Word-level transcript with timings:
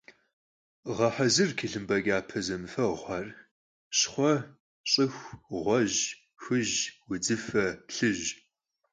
Ğehezır 0.97 1.49
txılhımp'e 1.57 1.97
ç'ape 2.05 2.39
zemıfeğuxer: 2.45 3.27
şxhue, 3.97 4.33
ş'ıxu, 4.91 5.21
ğuej, 5.63 5.93
xuj, 6.41 6.69
vudzıfe, 7.07 7.65
plhıj. 7.87 8.19